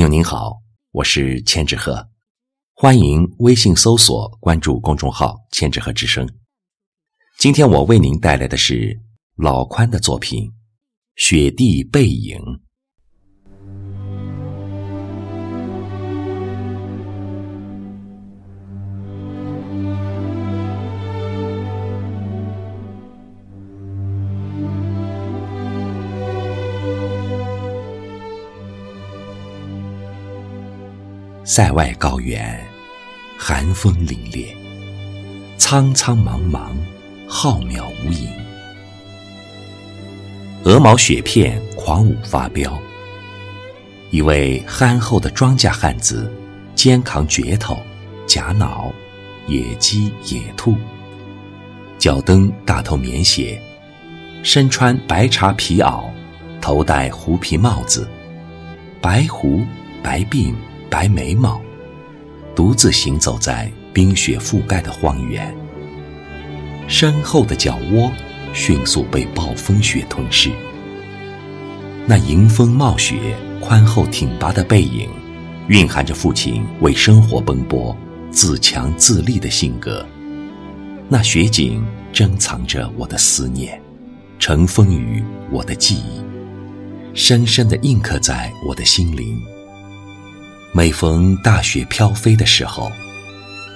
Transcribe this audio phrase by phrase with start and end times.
[0.00, 0.62] 朋友您好，
[0.92, 2.08] 我是千纸鹤，
[2.72, 6.26] 欢迎微信搜索关注公众号“千纸鹤之声”。
[7.38, 8.98] 今天我为您带来的是
[9.36, 10.44] 老宽的作品
[11.16, 12.38] 《雪地背影》。
[31.52, 32.64] 塞外高原，
[33.36, 34.54] 寒风凛冽，
[35.58, 36.70] 苍苍茫茫，
[37.26, 38.28] 浩渺无垠。
[40.62, 42.80] 鹅毛雪片狂舞发飙，
[44.12, 46.32] 一位憨厚的庄稼汉子，
[46.76, 47.76] 肩扛镢头、
[48.28, 48.92] 夹脑、
[49.48, 50.76] 野鸡、野兔，
[51.98, 53.60] 脚蹬大头棉鞋，
[54.44, 56.04] 身穿白茶皮袄，
[56.60, 58.08] 头戴狐皮帽子，
[59.00, 59.66] 白胡
[60.00, 60.54] 白鬓。
[60.90, 61.60] 白眉毛，
[62.54, 65.54] 独自行走在冰雪覆盖的荒原。
[66.88, 68.10] 身后的脚窝
[68.52, 70.50] 迅速被暴风雪吞噬。
[72.06, 75.08] 那迎风冒雪、宽厚挺拔的背影，
[75.68, 77.96] 蕴含着父亲为生活奔波、
[78.32, 80.04] 自强自立的性格。
[81.08, 83.80] 那雪景珍藏着我的思念，
[84.40, 86.20] 尘封于我的记忆，
[87.14, 89.40] 深深地印刻在我的心灵。
[90.72, 92.92] 每逢大雪飘飞的时候，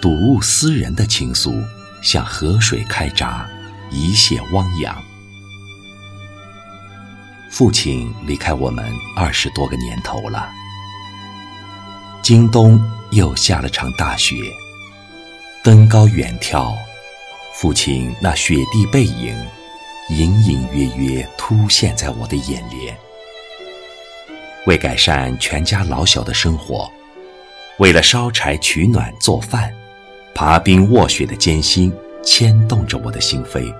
[0.00, 1.61] 睹物思人的情愫
[2.00, 3.48] 像河水开闸，
[3.91, 4.97] 一泻汪洋。
[7.50, 10.48] 父亲离开我们二十多个年头了，
[12.22, 14.37] 今冬又下了场大雪，
[15.65, 16.77] 登高远眺，
[17.55, 19.37] 父亲那雪地背影，
[20.11, 22.97] 隐隐约约突现在我的眼帘。
[24.67, 26.91] 为改善全家老小的生活，
[27.79, 29.73] 为了烧柴取暖做饭，
[30.34, 33.73] 爬冰卧雪的艰辛牵动着我的心扉。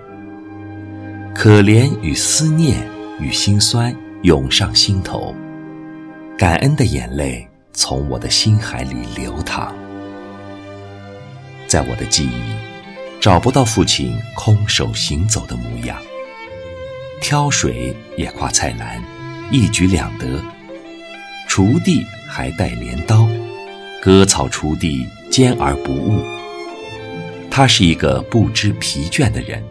[1.35, 2.87] 可怜与思念
[3.19, 5.35] 与心酸涌上心头，
[6.39, 9.75] 感恩的眼泪从我的心海里流淌。
[11.67, 15.97] 在我的记忆，找不到父亲空手行走的模样。
[17.21, 19.03] 挑水也挎菜篮，
[19.51, 20.41] 一举两得。
[21.55, 23.29] 锄地还带镰刀，
[24.03, 26.21] 割草锄地坚而不误。
[27.49, 29.63] 他是一个不知疲倦的人，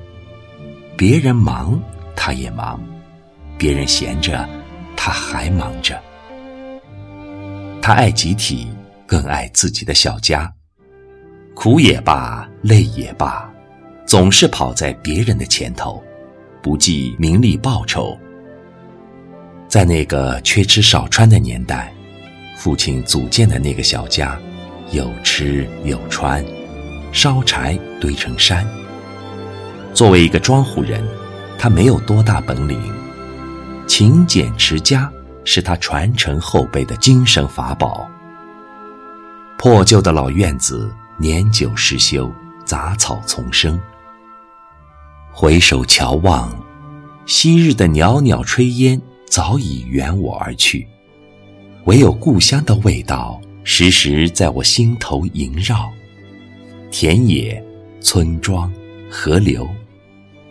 [0.96, 1.78] 别人忙
[2.16, 2.82] 他也忙，
[3.58, 4.48] 别人闲着
[4.96, 6.02] 他还忙着。
[7.82, 8.70] 他爱集体，
[9.06, 10.50] 更爱自己的小家，
[11.54, 13.54] 苦也罢，累也罢，
[14.06, 16.02] 总是跑在别人的前头，
[16.62, 18.18] 不计名利报酬。
[19.74, 21.92] 在那个缺吃少穿的年代，
[22.56, 24.40] 父亲组建的那个小家，
[24.92, 26.46] 有吃有穿，
[27.12, 28.64] 烧柴堆成山。
[29.92, 31.04] 作为一个庄户人，
[31.58, 32.80] 他没有多大本领，
[33.88, 35.12] 勤俭持家
[35.44, 38.08] 是他传承后辈的精神法宝。
[39.58, 42.32] 破旧的老院子，年久失修，
[42.64, 43.82] 杂草丛生。
[45.32, 46.56] 回首瞧望，
[47.26, 49.02] 昔日的袅袅炊烟。
[49.28, 50.88] 早已远我而去，
[51.86, 55.92] 唯有故乡的味道时时在我心头萦绕。
[56.92, 57.64] 田野、
[58.00, 58.72] 村庄、
[59.10, 59.68] 河流，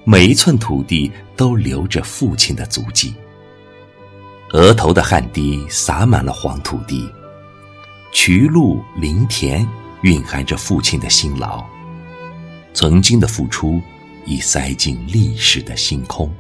[0.05, 3.15] 每一寸土地都留着父亲的足迹。
[4.51, 7.09] 额头的汗滴洒满了黄土地，
[8.13, 9.67] 渠路、林田
[10.03, 11.65] 蕴含着父亲的辛劳。
[12.75, 13.81] 曾经的付出
[14.27, 16.31] 已塞进历史的星空。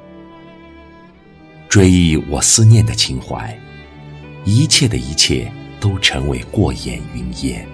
[1.72, 3.58] 追忆我思念的情怀，
[4.44, 5.50] 一切的一切
[5.80, 7.66] 都成为过眼云烟，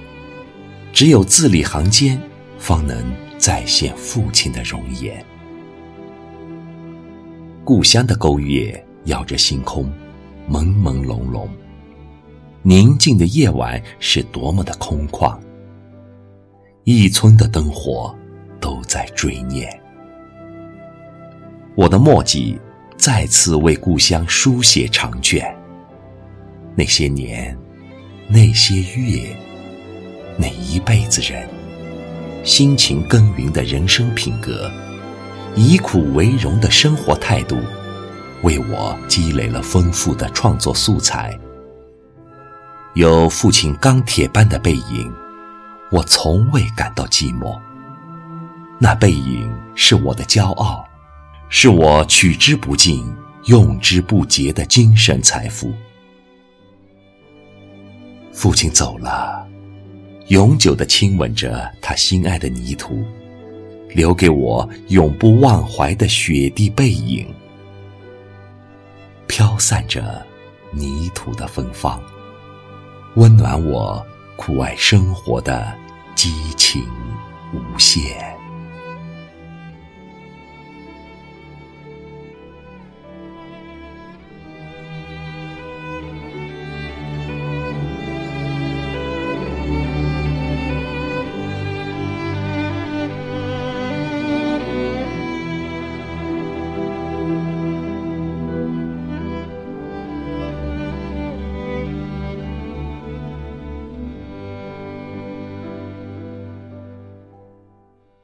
[0.93, 2.17] 只有字里行间，
[2.61, 5.21] 方能再现父亲的容颜。
[7.65, 9.93] 故乡的勾月摇着星空，
[10.49, 11.49] 朦朦胧胧，
[12.63, 15.37] 宁静的夜晚是多么的空旷，
[16.85, 18.17] 一村的灯火
[18.61, 19.69] 都在追念，
[21.75, 22.57] 我的墨迹。
[22.99, 25.57] 再次为故乡书写长卷。
[26.75, 27.57] 那些年，
[28.27, 29.37] 那些月，
[30.37, 31.49] 那一辈子人，
[32.43, 34.69] 辛勤耕耘的人生品格，
[35.55, 37.57] 以苦为荣的生活态度，
[38.43, 41.39] 为我积累了丰富的创作素材。
[42.95, 45.13] 有父亲钢铁般的背影，
[45.93, 47.57] 我从未感到寂寞。
[48.81, 50.88] 那背影是我的骄傲。
[51.51, 53.03] 是我取之不尽、
[53.47, 55.73] 用之不竭的精神财富。
[58.33, 59.47] 父亲走了，
[60.29, 63.03] 永久的亲吻着他心爱的泥土，
[63.89, 67.27] 留给我永不忘怀的雪地背影，
[69.27, 70.25] 飘散着
[70.71, 72.01] 泥土的芬芳，
[73.17, 74.07] 温暖我
[74.37, 75.75] 酷爱生活的
[76.15, 76.85] 激情
[77.53, 78.38] 无限。